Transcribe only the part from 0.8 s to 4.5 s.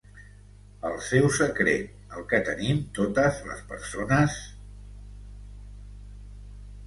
El seu secret, el que tenim totes les persones...